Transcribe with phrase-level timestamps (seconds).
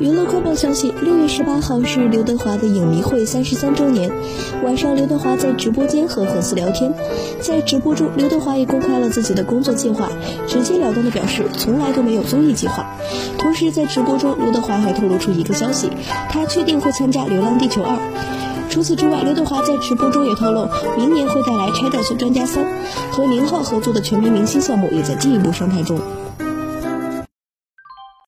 [0.00, 4.08] 娱乐快报消息六月十八号是刘德华的影迷会三十三周年。
[4.62, 6.94] 晚上刘德华在直播间和粉丝聊天
[7.40, 10.08] 在直播中刘德华也公开了自己的工作计划
[10.46, 12.86] 直截了当的表示从来都没有综艺计划。
[13.38, 15.90] 同时在直播中刘德华还透露出一个消息
[16.28, 17.98] 他确定会参加流浪地球二。
[18.70, 22.64] 除此之外刘德华在直播中也透露明年会带来拆弹专家三
[23.10, 25.98] 和宁浩合作的全民明星项目也在进一步商谈中。